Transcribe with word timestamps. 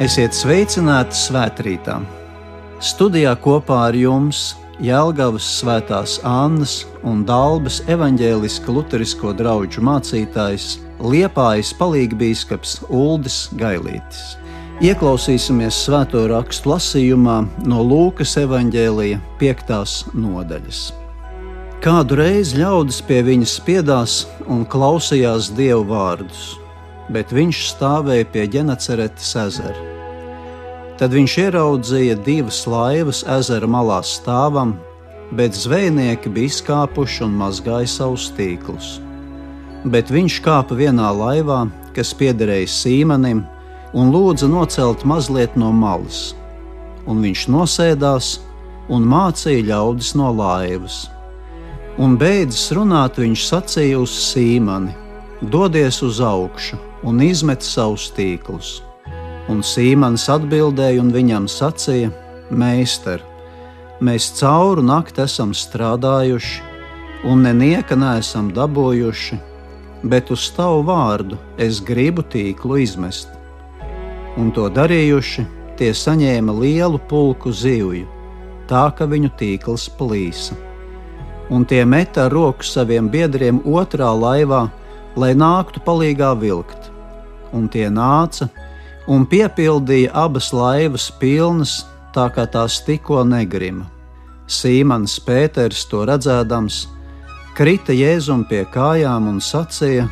Esiet 0.00 0.32
sveicināti 0.32 1.12
svētkrītā! 1.12 1.98
Studijā 2.80 3.34
kopā 3.44 3.82
ar 3.90 3.96
jums 4.00 4.54
Jēlgavas 4.80 5.44
svētās 5.58 6.14
Annas 6.24 6.86
un 7.04 7.18
Dālbas 7.28 7.82
evaņģēliska 7.84 8.72
luterisko 8.72 9.34
draugu 9.36 9.84
mācītājs 9.84 10.78
Liepājas 11.04 11.74
palīgbīskaps 11.76 12.78
Uldis 12.88 13.50
Gailītis. 13.60 14.38
Ieklausīsimies 14.80 15.82
svēto 15.84 16.24
rakstu 16.32 16.72
lasījumā 16.72 17.36
no 17.68 17.84
Lūkas 17.84 18.38
evaņģēlija 18.40 19.20
5. 19.44 20.16
nodaļas. 20.16 20.80
Kādu 21.84 22.16
reizi 22.24 22.64
ļaudis 22.64 23.04
pie 23.04 23.20
viņa 23.28 23.52
spiedās 23.52 24.16
un 24.48 24.64
klausījās 24.64 25.52
dievu 25.60 25.84
vārdus, 25.92 26.54
bet 27.10 27.32
viņš 27.34 27.60
stāvēja 27.72 28.26
pie 28.32 28.46
ģenaceretes 28.54 29.34
ezera. 29.44 29.86
Tad 31.00 31.14
viņš 31.16 31.36
ieraudzīja 31.44 32.16
divas 32.26 32.62
laivas 32.68 33.22
ezera 33.38 33.68
malā 33.70 34.00
stāvam, 34.04 34.74
bet 35.32 35.56
zvejnieki 35.56 36.30
bija 36.34 36.50
izkāpuši 36.52 37.24
un 37.26 37.38
mazgāja 37.40 37.88
savus 37.88 38.28
tīklus. 38.36 38.98
Bet 39.84 40.10
viņš 40.12 40.40
kāpa 40.44 40.76
vienā 40.76 41.08
laivā, 41.16 41.62
kas 41.96 42.12
piederēja 42.14 42.68
Sīmanim, 42.68 43.46
un 43.96 44.12
lūdza 44.12 44.50
nocelt 44.50 45.06
mazliet 45.08 45.56
no 45.56 45.70
malas. 45.72 46.34
Un 47.08 47.24
viņš 47.24 47.46
nosēdās 47.50 48.34
un 48.92 49.08
mācīja 49.08 49.64
ļaudis 49.72 50.12
no 50.20 50.28
laivas 50.36 51.06
un 52.00 52.14
beidzot 52.16 52.76
runāt, 52.78 53.18
viņš 53.20 53.46
sacīja 53.50 53.98
uz 54.00 54.12
Sīmani: 54.30 54.94
Dodies 55.52 56.00
uz 56.06 56.20
augšu 56.24 56.89
un 57.06 57.20
izmet 57.24 57.64
savus 57.64 58.08
tīklus. 58.16 58.80
Un 59.50 59.64
Sīmanis 59.66 60.28
atbildēja 60.30 61.00
un 61.02 61.10
viņam 61.14 61.48
sacīja: 61.50 62.12
Meister, 62.50 63.22
mēs 64.00 64.30
cauru 64.38 64.84
nakti 64.86 65.24
esam 65.24 65.54
strādājuši, 65.56 66.62
un 67.26 67.44
nenieka 67.46 67.98
neesam 67.98 68.52
dabūjuši, 68.54 69.40
bet 70.02 70.30
uz 70.30 70.46
tavu 70.56 70.84
vārdu 70.88 71.38
es 71.58 71.82
gribu 71.84 72.22
tīklu 72.22 72.80
izmest. 72.84 73.28
Un 74.38 74.54
to 74.54 74.70
darījuši, 74.70 75.46
tie 75.76 75.92
saņēma 75.96 76.54
lielu 76.62 77.02
pulku 77.10 77.52
zivju, 77.52 78.08
tā 78.70 78.88
ka 78.96 79.08
viņu 79.10 79.34
tīkls 79.40 79.90
plīsa 79.98 80.56
un 81.50 81.64
tie 81.64 81.84
meta 81.84 82.24
ar 82.24 82.32
roku 82.32 82.64
saviem 82.64 83.10
biedriem 83.10 83.58
otrā 83.66 84.10
laivā, 84.14 84.68
lai 85.18 85.34
nāktu 85.34 85.82
palīgā 85.82 86.30
vilkt. 86.38 86.79
Un 87.52 87.68
tie 87.68 87.88
nāca 87.90 88.48
un 89.10 89.24
piepildīja 89.26 90.12
abas 90.14 90.52
laivas 90.54 91.08
pilnas, 91.20 91.80
tā 92.14 92.28
kā 92.34 92.46
tās 92.50 92.80
tikko 92.86 93.24
negrima. 93.26 93.86
Sīmans 94.50 95.18
Pēters 95.22 95.84
to 95.90 96.02
redzēdams, 96.08 96.84
krita 97.58 97.94
Jēzum 97.94 98.44
pie 98.50 98.64
kājām 98.74 99.28
un 99.30 99.38
sacīja: 99.42 100.08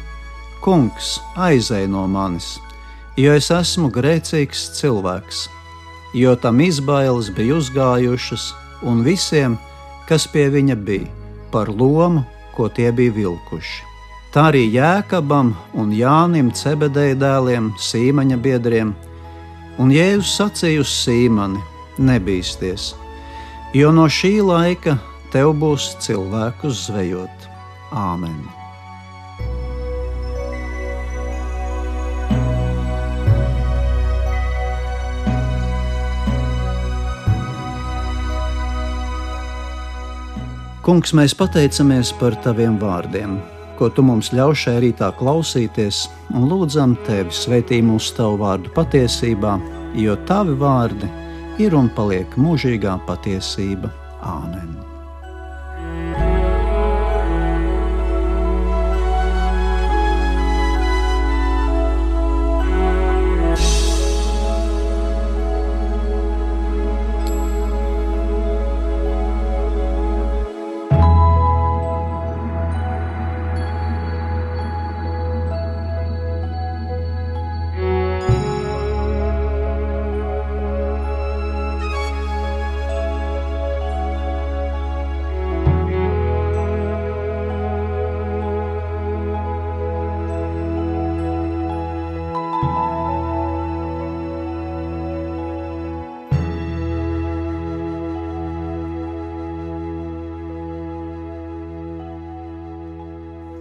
Kungs, 0.63 1.19
aizej 1.37 1.87
no 1.91 2.07
manis, 2.11 2.57
jo 3.19 3.35
es 3.35 3.51
esmu 3.55 3.91
grēcīgs 3.95 4.69
cilvēks, 4.79 5.47
jo 6.15 6.35
tam 6.37 6.63
izbailes 6.63 7.31
bija 7.35 7.59
uzgājušas 7.59 8.53
un 8.83 9.03
visiem, 9.07 9.59
kas 10.11 10.27
pie 10.31 10.49
viņa 10.55 10.79
bija 10.87 11.11
par 11.53 11.71
lomu, 11.71 12.25
ko 12.55 12.69
tie 12.69 12.91
bija 12.93 13.15
vilkuši. 13.15 13.88
Tā 14.29 14.51
arī 14.51 14.67
Jēkabam 14.69 15.55
un 15.81 15.93
Jānim 15.97 16.51
Cebedēja 16.53 17.17
dēliem, 17.17 17.71
Sīmaņa 17.81 18.37
biedriem, 18.45 18.93
un 19.81 19.93
Jēzus 19.95 20.35
sacīja 20.37 20.83
uz 20.85 20.93
Sīmani: 20.93 21.63
Nebīsties, 21.97 22.93
jo 23.73 23.89
no 23.97 24.05
šī 24.05 24.35
laika 24.45 24.99
tev 25.33 25.55
būs 25.57 25.95
cilvēkus 26.05 26.85
zvejot. 26.91 27.49
Āmen! 27.89 28.37
Kungs, 40.85 41.17
mēs 41.17 41.35
pateicamies 41.37 42.15
par 42.21 42.37
taviem 42.45 42.77
vārdiem, 42.81 43.41
ko 43.79 43.89
tu 43.95 44.03
mums 44.03 44.33
ļauj 44.35 44.57
šajā 44.65 44.83
rītā 44.85 45.13
klausīties, 45.21 46.03
un 46.35 46.49
lūdzam 46.51 46.97
tevi 47.07 47.35
svētī 47.35 47.79
mūsu 47.85 48.17
tavu 48.19 48.43
vārdu 48.43 48.75
patiesībā, 48.75 49.55
jo 50.03 50.19
tavi 50.31 50.59
vārdi 50.59 51.11
ir 51.63 51.79
un 51.79 51.91
paliek 51.95 52.39
mūžīgā 52.41 52.99
patiesība. 53.07 53.95
Āmen! 54.27 54.88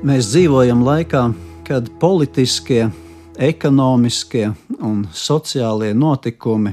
Mēs 0.08 0.30
dzīvojam 0.32 0.86
laikā, 0.86 1.22
kad 1.68 1.88
politiskie, 2.00 2.86
ekonomiskie 3.44 4.46
un 4.80 5.02
sociālie 5.12 5.90
notikumi 5.98 6.72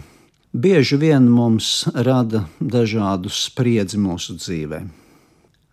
bieži 0.54 0.98
vien 1.00 1.24
mums 1.26 1.70
rada 2.06 2.44
dažādu 2.60 3.32
spriedzi 3.34 3.98
mūsu 3.98 4.36
dzīvē. 4.38 4.78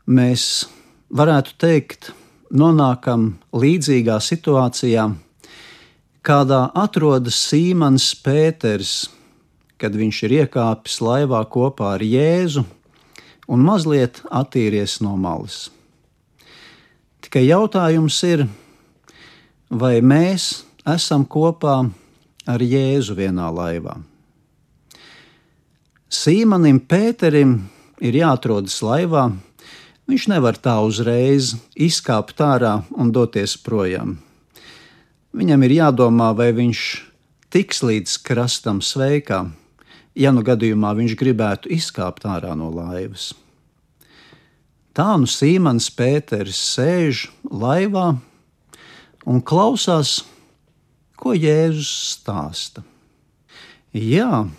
Mēs 0.10 0.46
varētu 1.14 1.54
teikt, 1.62 2.08
nonākam 2.50 3.28
līdzīgā 3.54 4.16
situācijā, 4.26 5.04
kādā 6.26 6.62
atrodas 6.86 7.44
Sīmans 7.52 8.08
Pēters, 8.24 8.96
kad 9.78 10.00
viņš 10.00 10.24
ir 10.26 10.36
iekāpis 10.40 10.98
laivā 11.04 11.44
kopā 11.52 11.94
ar 12.00 12.08
Jēzu 12.08 12.66
un 13.52 13.70
mazliet 13.70 14.24
attīries 14.32 14.98
no 15.06 15.14
malas. 15.20 15.70
Tikai 17.32 17.46
jautājums 17.48 18.16
ir, 18.28 18.42
vai 19.72 20.02
mēs 20.04 20.66
esam 20.84 21.22
kopā 21.24 21.78
ar 22.44 22.60
Jēzu 22.60 23.14
vienā 23.16 23.46
laivā. 23.56 23.94
Sīmanim 26.12 26.82
Pēterim 26.92 27.54
ir 28.04 28.18
jāatrodas 28.20 28.76
laivā. 28.84 29.30
Viņš 30.12 30.26
nevar 30.28 30.60
tā 30.60 30.74
uzreiz 30.84 31.54
izkāpt 31.72 32.44
ārā 32.44 32.74
un 33.00 33.16
doties 33.16 33.56
projām. 33.64 34.18
Viņam 35.32 35.64
ir 35.70 35.78
jādomā, 35.78 36.34
vai 36.36 36.50
viņš 36.52 36.82
tiks 37.48 37.80
līdz 37.80 38.18
krastam 38.28 38.84
sveikā, 38.84 39.46
ja 40.20 40.36
nu 40.36 40.44
gadījumā 40.44 40.92
viņš 41.00 41.16
gribētu 41.24 41.72
izkāpt 41.80 42.28
ārā 42.28 42.60
no 42.60 42.68
laivas. 42.76 43.32
Tā 44.92 45.14
nu 45.16 45.28
Sīmans 45.30 45.86
Pēters 45.96 46.58
sēž 46.76 47.30
laivā 47.48 48.10
un 49.24 49.38
klausās, 49.40 50.18
ko 51.16 51.32
Jēzus 51.32 51.92
stāsta. 52.18 52.84
Jā, 53.96 54.50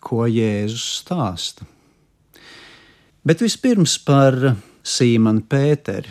ko 0.00 0.24
Jēzus 0.24 0.86
stāsta. 1.02 1.66
Bet 3.20 3.44
vispirms 3.44 3.98
par 4.00 4.38
Sīmanu 4.80 5.44
Pēteri. 5.44 6.08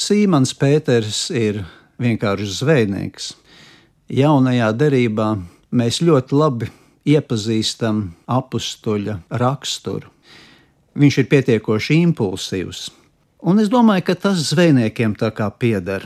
Sīmans 0.00 0.54
Pēters 0.56 1.26
ir 1.36 1.60
vienkārši 2.00 2.48
zvejnieks. 2.62 3.28
Jaunajā 4.08 4.70
derībā 4.72 5.28
mēs 5.68 6.00
ļoti 6.00 6.40
labi 6.40 6.70
iepazīstam 7.12 8.06
apstuļa 8.24 9.20
raksturu. 9.44 10.08
Viņš 10.96 11.22
ir 11.22 11.30
pietiekoši 11.30 12.00
impulsīvs, 12.08 12.88
Un 13.42 13.58
es 13.58 13.66
domāju, 13.66 14.04
ka 14.06 14.14
tas 14.28 14.38
zvejniekiem 14.52 15.16
tā 15.18 15.32
kā 15.34 15.48
pieder. 15.50 16.04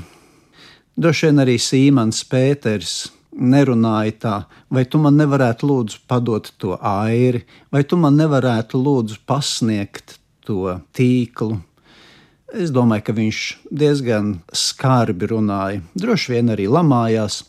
Droši 0.97 1.27
vien 1.29 1.43
arī 1.43 1.59
Sīmans 1.61 2.23
Pēters 2.31 2.94
nerunāji 3.37 4.15
tā, 4.23 4.37
vai 4.73 4.87
tu 4.88 4.97
man 4.97 5.19
nevarētu 5.21 5.69
lūdzu 5.69 5.99
padot 6.09 6.49
to 6.56 6.79
airi, 6.81 7.43
vai 7.69 7.83
tu 7.85 7.99
man 8.00 8.17
nevarētu 8.17 8.81
lūdzu 8.81 9.21
pasniegt 9.29 10.17
to 10.49 10.79
tīklu. 10.97 11.59
Es 12.56 12.73
domāju, 12.73 13.05
ka 13.05 13.17
viņš 13.19 13.43
diezgan 13.69 14.38
skarbi 14.56 15.29
runāja, 15.29 15.83
droši 15.93 16.38
vien 16.38 16.55
arī 16.55 16.71
lamājās, 16.73 17.43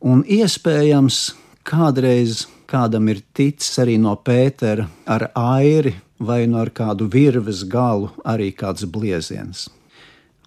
un 0.00 0.24
iespējams, 0.24 1.20
kādreiz 1.68 2.46
kādam 2.64 3.12
ir 3.12 3.20
ticis 3.36 3.76
arī 3.82 3.98
no 4.00 4.16
Pētera 4.16 4.88
ar 5.04 5.28
airi 5.36 5.92
vai 6.22 6.46
no 6.46 6.62
ar 6.62 6.70
kādu 6.70 7.08
virves 7.10 7.64
galu 7.68 8.10
arī 8.24 8.52
kāds 8.54 8.86
blieziens. 8.86 9.68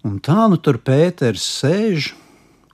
Un 0.06 0.18
tā 0.22 0.46
nu 0.50 0.58
tur 0.62 0.78
Pēters 0.80 1.44
sēž 1.60 2.12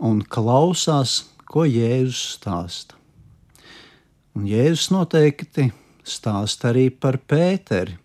un 0.02 0.22
klausās, 0.22 1.22
ko 1.48 1.64
Jēzus 1.68 2.36
stāsta. 2.38 2.98
Un 4.36 4.46
Jēzus 4.48 4.90
noteikti 4.94 5.70
stāsta 6.04 6.70
arī 6.70 6.88
par 6.90 7.18
Pēteri. 7.18 7.98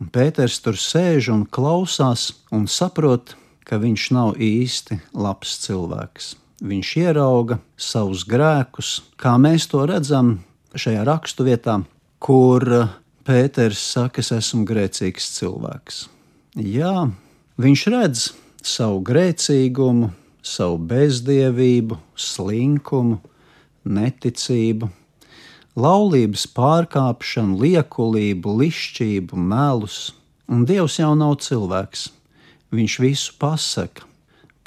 Un 0.00 0.10
Pēters 0.12 0.58
tur 0.64 0.78
sēž 0.80 1.30
un 1.32 1.44
klausās 1.46 2.30
un 2.52 2.66
saprot, 2.68 3.36
ka 3.64 3.78
viņš 3.80 4.08
nav 4.12 4.34
īsti 4.42 4.98
labs 5.16 5.58
cilvēks. 5.64 6.34
Viņš 6.64 6.90
ierauga 7.00 7.58
savus 7.76 8.24
grēkus, 8.28 8.98
kā 9.20 9.36
mēs 9.40 9.68
to 9.72 9.84
redzam 9.88 10.38
šajā 10.76 11.04
raksturvietā, 11.08 11.80
kur 12.18 12.68
Pēters 13.24 13.80
saka, 13.80 14.20
es 14.20 14.28
esmu 14.36 14.66
grēcīgs 14.68 15.30
cilvēks. 15.38 16.02
Jā, 16.60 17.06
viņš 17.56 17.82
redz 17.94 18.24
savu 18.60 18.98
grēcīgumu, 19.08 20.10
savu 20.44 20.76
bezdievību, 20.90 21.96
slinkumu, 22.20 23.16
neticību, 23.88 24.90
laulības 25.80 26.44
pārkāpšanu, 26.52 27.56
liekulību, 27.62 28.52
lišķību, 28.60 29.40
melus, 29.40 30.10
un 30.44 30.66
Dievs 30.68 30.98
jau 31.00 31.14
nav 31.16 31.38
cilvēks. 31.46 32.10
Viņš 32.76 32.98
visu 33.06 33.38
pasaka, 33.40 34.04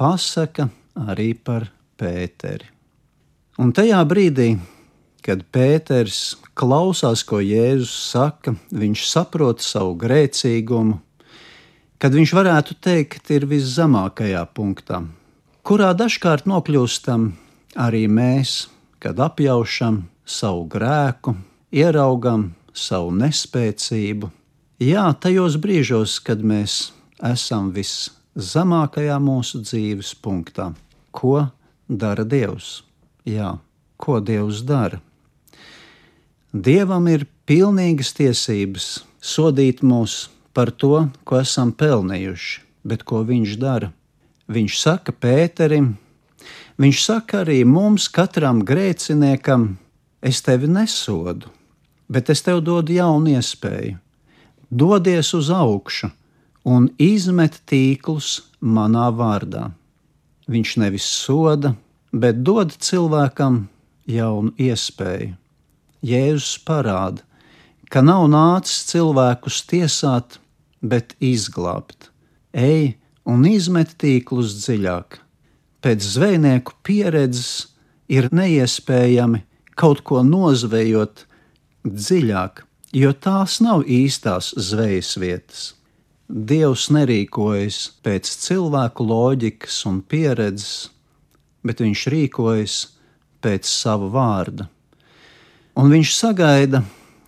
pasaka 0.02 0.72
arī 0.98 1.36
par 1.38 1.70
Pēteri. 2.02 2.74
Un 3.62 3.70
tajā 3.74 4.02
brīdī, 4.10 4.56
kad 5.26 5.44
Pēters 5.52 6.38
klausās, 6.58 7.24
ko 7.28 7.40
Jēzus 7.44 7.94
saka, 8.12 8.56
viņš 8.72 9.04
saprot 9.10 9.64
savu 9.64 9.96
grēcīgumu, 10.00 11.00
kad 12.02 12.14
viņš 12.14 12.34
varētu 12.38 12.78
teikt, 12.82 13.32
ir 13.34 13.48
viszemākajā 13.50 14.44
punktā, 14.56 15.02
kurā 15.66 15.92
dažkārt 15.98 16.48
nokļūstam 16.50 17.32
arī 17.78 18.06
mēs, 18.10 18.68
kad 19.04 19.20
apjaušam 19.22 20.06
savu 20.28 20.66
grēku, 20.72 21.36
ieraugam 21.74 22.52
savu 22.74 23.14
nespēcību. 23.18 24.30
Jā, 24.84 25.08
tajos 25.18 25.58
brīžos, 25.62 26.20
kad 26.22 26.44
mēs 26.46 26.92
esam 27.26 27.72
viszemākajā 27.74 29.18
mūsu 29.22 29.64
dzīves 29.66 30.14
punktā, 30.22 30.72
ko 31.12 31.48
dara 31.90 32.26
Dievs? 32.28 32.84
Jā, 33.26 33.56
ko 33.98 34.20
Dievs 34.22 34.62
dara? 34.68 35.02
Dievam 36.56 37.10
ir 37.12 37.26
pilnīgas 37.44 38.14
tiesības 38.16 38.86
sodīt 39.20 39.82
mūs 39.84 40.30
par 40.56 40.70
to, 40.72 41.10
ko 41.28 41.42
esam 41.42 41.74
pelnījuši, 41.76 42.62
bet 42.88 43.04
ko 43.04 43.20
viņš 43.28 43.56
dara? 43.60 43.90
Viņš 44.48 44.78
saka 44.80 45.12
Pēterim, 45.12 45.98
viņš 46.80 47.02
saka 47.04 47.42
arī 47.44 47.66
mums, 47.68 48.08
katram 48.08 48.62
grēciniekam, 48.64 49.76
es 50.24 50.40
tevi 50.42 50.70
nesodu, 50.72 51.52
bet 52.08 52.32
es 52.32 52.42
tev 52.42 52.62
dodu 52.64 52.96
jaunu 52.96 53.36
iespēju. 53.36 53.98
Dodies 54.72 55.34
uz 55.36 55.50
augšu 55.52 56.08
un 56.64 56.88
izmet 56.96 57.60
tīklus 57.68 58.54
manā 58.64 59.10
vārdā. 59.12 59.74
Viņš 60.48 60.78
nevis 60.80 61.10
soda, 61.12 61.74
bet 62.16 62.40
dod 62.40 62.72
cilvēkam 62.72 63.66
jaunu 64.08 64.56
iespēju. 64.56 65.36
Jēzus 66.06 66.58
parāda, 66.68 67.24
ka 67.90 68.04
nav 68.06 68.28
nācis 68.30 68.86
cilvēkus 68.92 69.64
tiesāt, 69.70 70.40
bet 70.82 71.16
izglābt. 71.24 72.12
Ej 72.54 72.98
un 73.28 73.46
izmet 73.48 73.96
tīklus 74.00 74.56
dziļāk. 74.62 75.20
Pēc 75.84 76.06
zvejnieku 76.16 76.78
pieredzes 76.86 77.74
ir 78.12 78.30
neiespējami 78.32 79.44
kaut 79.78 80.02
ko 80.08 80.24
nozvejot 80.26 81.26
dziļāk, 81.86 82.64
jo 82.98 83.12
tās 83.14 83.60
nav 83.64 83.84
īstās 83.86 84.54
zvejas 84.58 85.16
vietas. 85.22 85.66
Dievs 86.28 86.90
nerīkojas 86.92 87.78
pēc 88.04 88.32
cilvēku 88.44 89.06
loģikas 89.08 89.84
un 89.88 90.02
pieredzes, 90.02 90.90
bet 91.64 91.84
viņš 91.84 92.08
rīkojas 92.12 92.80
pēc 93.44 93.70
sava 93.70 94.10
vārda. 94.12 94.68
Un 95.78 95.92
viņš 95.94 96.12
sagaida, 96.18 96.80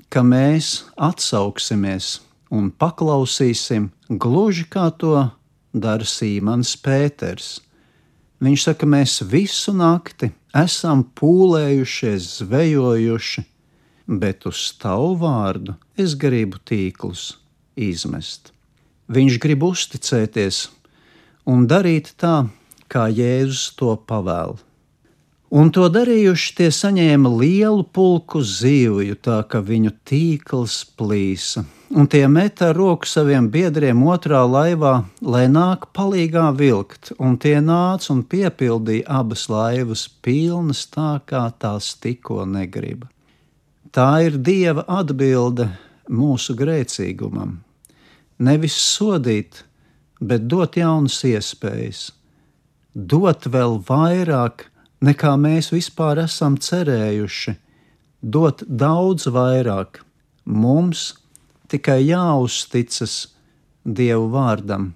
ka 0.10 0.24
mēs 0.26 0.88
atsauksimies 0.98 2.16
un 2.50 2.72
paklausīsim 2.74 3.92
gluži 4.10 4.64
kā 4.74 4.88
to 4.90 5.28
dara 5.70 6.08
Sīmans 6.12 6.72
Pēters. 6.82 7.60
Viņš 8.42 8.64
saka, 8.66 8.88
mēs 8.90 9.20
visu 9.22 9.76
nakti 9.78 10.32
esam 10.58 11.04
pūlējušies, 11.20 12.30
zvejojuši, 12.40 13.44
bet 14.18 14.48
uz 14.50 14.64
tavu 14.82 15.12
vārdu 15.22 15.76
es 15.94 16.16
gribu 16.18 16.58
tīklus 16.66 17.36
izmest. 17.78 18.50
Viņš 19.14 19.38
grib 19.46 19.68
uzticēties 19.70 20.64
un 21.46 21.70
darīt 21.70 22.16
tā, 22.18 22.48
kā 22.90 23.06
Jēzus 23.14 23.76
to 23.78 23.94
pavēl. 24.10 24.58
Un 25.50 25.72
to 25.74 25.88
darījuši 25.90 26.56
tie 26.60 26.70
saņēma 26.70 27.30
lielu 27.40 27.84
pulku 27.84 28.44
zivju, 28.46 29.18
tā 29.18 29.42
ka 29.50 29.64
viņu 29.66 29.96
tīkls 30.06 30.84
plīsa 31.00 31.66
un 31.90 32.08
tie 32.08 32.28
met 32.28 32.62
ar 32.62 32.76
roku 32.76 33.08
saviem 33.10 33.50
biedriem 33.50 34.02
otrā 34.06 34.44
laivā, 34.46 35.06
lai 35.22 35.48
nāk 35.50 35.90
palīgā 35.96 36.50
vilkt, 36.58 37.14
un 37.18 37.38
tie 37.42 37.58
nāca 37.62 38.12
un 38.14 38.22
piepildīja 38.24 39.08
abas 39.20 39.48
laivas 39.50 40.06
pilnas 40.22 40.86
tā, 40.94 41.20
kā 41.26 41.50
tās 41.58 41.96
tikko 41.98 42.46
negrib. 42.46 43.08
Tā 43.92 44.10
ir 44.28 44.38
Dieva 44.38 44.86
atbilde 44.86 45.72
mūsu 46.10 46.54
grēcīgumam. 46.58 47.58
Nevis 48.40 48.78
sodīt, 48.78 49.64
bet 50.22 50.46
dot 50.48 50.78
jaunas 50.78 51.18
iespējas, 51.26 52.12
dot 52.94 53.50
vēl 53.50 53.80
vairāk, 53.90 54.70
nekā 55.06 55.34
mēs 55.40 55.72
vispār 55.74 56.24
esam 56.26 56.58
cerējuši, 56.60 57.56
dot 58.22 58.64
daudz 58.68 59.28
vairāk 59.32 60.02
mums, 60.46 61.14
tikai 61.72 62.02
jāuzticas 62.10 63.36
Dievu 63.90 64.28
vārdam, 64.34 64.92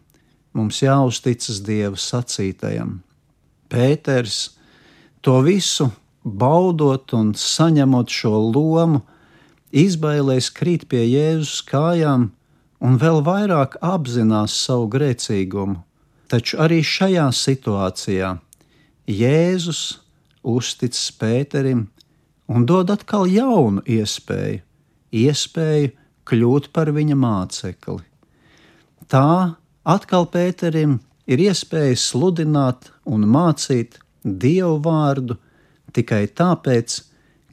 mums 0.53 0.81
jāuzticas 0.83 1.61
Dieva 1.65 1.97
sacītajam. 1.97 2.99
Pēters 3.71 4.57
to 5.23 5.39
visu 5.41 5.87
baudot 6.23 7.15
un 7.15 7.31
saņemot 7.33 8.11
šo 8.11 8.35
lomu, 8.51 9.01
izbailēs 9.71 10.51
krīt 10.53 10.85
pie 10.91 11.05
Jēzus 11.07 11.63
kājām 11.65 12.29
un 12.83 12.99
vēl 12.99 13.23
vairāk 13.25 13.79
apzinās 13.81 14.55
savu 14.65 14.89
grēcīgumu. 14.93 15.79
Taču 16.29 16.59
arī 16.61 16.81
šajā 16.85 17.29
situācijā 17.33 18.35
Jēzus 19.09 19.99
uzticas 20.43 21.09
Pēterim 21.19 21.87
un 22.47 22.63
dod 22.63 22.91
atkal 22.93 23.27
jaunu 23.27 23.83
iespēju, 23.83 24.61
iespēju 25.11 25.91
kļūt 26.23 26.69
par 26.71 26.91
viņa 26.95 27.17
mācekli. 27.19 27.99
Tā 29.11 29.55
atkal 29.83 30.29
Pēterim 30.31 31.01
ir 31.27 31.43
iespēja 31.43 31.99
sludināt 31.99 32.93
un 33.03 33.27
mācīt 33.27 33.99
Dievu 34.23 34.79
vārdu 34.85 35.35
tikai 35.91 36.23
tāpēc, 36.31 37.01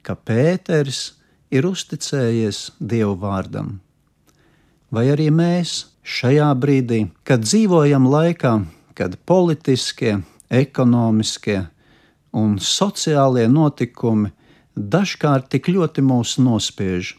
ka 0.07 0.15
Pēters 0.15 1.17
ir 1.51 1.67
uzticējies 1.67 2.77
Dievu 2.79 3.17
vārdam. 3.19 3.81
Vai 4.95 5.09
arī 5.11 5.33
mēs 5.35 5.91
šajā 6.07 6.51
brīdī, 6.63 7.09
kad 7.27 7.43
dzīvojam 7.43 8.07
laikā, 8.07 8.55
kad 8.95 9.19
politiskie, 9.27 10.21
ekonomiskie 10.51 11.63
un 12.37 12.59
sociālie 12.63 13.47
notikumi 13.51 14.31
dažkārt 14.77 15.51
tik 15.55 15.71
ļoti 15.71 16.05
mūs 16.07 16.37
nospiež, 16.43 17.15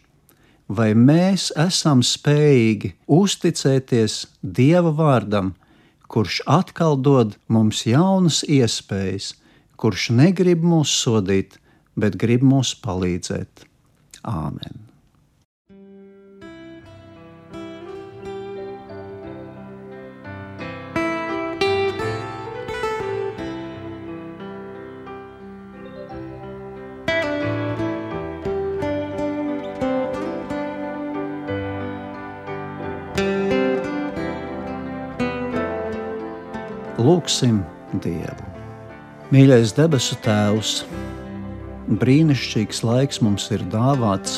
vai 0.67 0.91
mēs 0.95 1.49
esam 1.59 2.03
spējīgi 2.05 2.93
uzticēties 3.11 4.21
Dieva 4.41 4.93
vārdam, 4.95 5.53
kurš 6.11 6.41
atkal 6.47 6.97
dod 6.99 7.35
mums 7.47 7.85
jaunas 7.87 8.43
iespējas, 8.47 9.33
kurš 9.79 10.11
negrib 10.15 10.63
mūs 10.63 10.93
sodīt, 11.03 11.57
bet 11.95 12.19
grib 12.19 12.43
mums 12.43 12.75
palīdzēt. 12.83 13.67
Āmen! 14.27 14.90
Lūksim 37.01 37.63
Dievu. 38.03 38.43
Mīļais 39.33 39.71
debesu 39.73 40.13
Tēvs, 40.21 40.83
brīnišķīgs 42.01 42.81
laiks 42.85 43.21
mums 43.25 43.47
ir 43.55 43.63
dāvāts. 43.71 44.37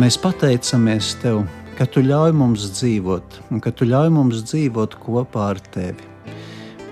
Mēs 0.00 0.16
pateicamies 0.22 1.10
Tev, 1.20 1.42
ka 1.76 1.84
Tu 1.90 2.00
ļauj 2.06 2.32
mums 2.38 2.64
dzīvot, 2.78 3.36
un 3.50 3.60
ka 3.60 3.74
Tu 3.76 3.90
ļauj 3.90 4.08
mums 4.14 4.40
dzīvot 4.46 4.96
kopā 5.02 5.50
ar 5.52 5.60
Tevi. 5.74 6.08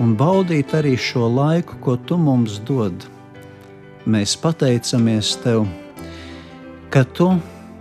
Un 0.03 0.13
baudīt 0.21 0.75
arī 0.77 0.99
šo 1.01 1.31
laiku, 1.33 1.81
ko 1.81 1.97
Tu 1.97 2.21
mums 2.21 2.59
dod. 2.69 3.09
Mēs 4.05 4.37
pateicamies 4.37 5.33
Tev, 5.47 5.65
ka 6.93 7.07
Tu 7.17 7.31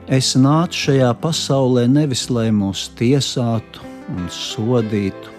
esi 0.07 0.39
nācis 0.39 0.87
šajā 0.87 1.11
pasaulē 1.19 1.89
nevis 1.91 2.29
lai 2.31 2.47
mūs 2.55 2.87
tiesātu 2.95 3.83
un 4.13 4.31
sodītu, 4.31 5.32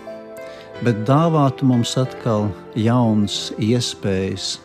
bet 0.84 1.04
dāvātu 1.08 1.64
mums 1.64 1.94
atkal 1.96 2.50
jaunas 2.76 3.48
iespējas. 3.62 4.58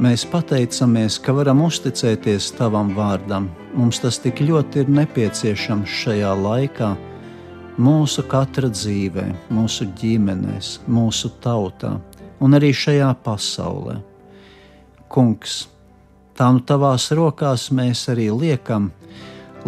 Mēs 0.00 0.24
pateicamies, 0.26 1.18
ka 1.22 1.34
varam 1.36 1.60
uzticēties 1.66 2.48
Tavam 2.56 2.94
vārdam. 2.96 3.50
Mums 3.76 4.00
tas 4.02 4.16
tik 4.22 4.40
ļoti 4.42 4.82
ir 4.82 4.90
nepieciešams 4.90 5.92
šajā 6.00 6.32
laikā, 6.40 6.88
mūsu 7.78 8.24
katra 8.30 8.70
dzīvē, 8.72 9.26
mūsu 9.54 9.86
ģimenēs, 10.00 10.78
mūsu 10.88 11.30
tautā 11.44 11.98
un 12.42 12.58
arī 12.58 12.72
šajā 12.74 13.12
pasaulē. 13.26 13.98
Kungs, 15.12 15.64
tā 16.34 16.48
nu 16.54 16.64
tavās 16.66 17.10
rokās 17.14 17.68
mēs 17.74 18.06
arī 18.10 18.30
liekam, 18.34 18.88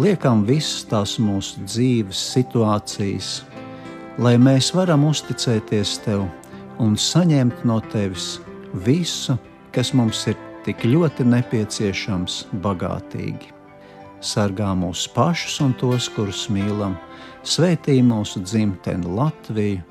liekam 0.01 0.43
visas 0.47 0.83
tās 0.89 1.15
mūsu 1.23 1.63
dzīves 1.67 2.25
situācijas, 2.33 3.37
lai 4.17 4.33
mēs 4.41 4.71
varam 4.73 5.05
uzticēties 5.05 5.97
Tev 6.05 6.25
un 6.81 6.95
saņemt 6.97 7.63
no 7.69 7.77
Tevis 7.91 8.37
visu, 8.85 9.37
kas 9.73 9.93
mums 9.93 10.23
ir 10.29 10.37
tik 10.65 10.85
ļoti 10.85 11.25
nepieciešams, 11.27 12.47
bagātīgi. 12.63 13.53
Sargā 14.21 14.71
mūsu 14.77 15.11
pašus 15.13 15.59
un 15.61 15.75
tos, 15.77 16.07
kurus 16.15 16.47
mīlam, 16.49 16.95
sveitī 17.45 17.99
mūsu 18.01 18.41
dzimteni 18.41 19.05
Latviju 19.19 19.83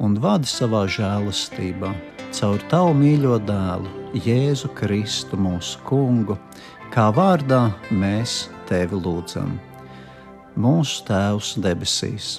un 0.00 0.16
vadi 0.20 0.48
savā 0.48 0.86
žēlastībā 0.88 1.92
caur 2.34 2.64
Tavu 2.72 2.96
mīļo 2.98 3.36
dēlu, 3.46 3.92
Jēzu 4.24 4.72
Kristu, 4.78 5.36
mūsu 5.38 5.78
Kungu, 5.86 6.38
kā 6.94 7.10
vārdā 7.14 7.68
mēs 7.92 8.48
Tevi 8.66 8.96
lūdzam. 8.96 9.52
Mūsu 10.56 11.04
Tēvs 11.06 11.54
debesīs 11.60 12.38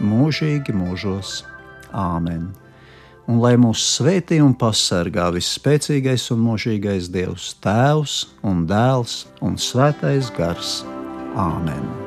mūžīgi 0.00 0.74
mūžos. 0.76 1.42
Āmen! 1.96 2.48
Un 3.26 3.40
lai 3.42 3.56
mūs 3.58 3.82
svētī 3.96 4.38
un 4.42 4.54
pasargā 4.54 5.32
visspēcīgais 5.34 6.28
un 6.34 6.44
mūžīgais 6.46 7.10
Dievs, 7.10 7.54
Tēvs 7.64 8.20
un 8.46 8.66
Dēls 8.70 9.24
un 9.42 9.58
Svētais 9.58 10.30
Gars. 10.38 10.82
Āmen! 11.34 12.05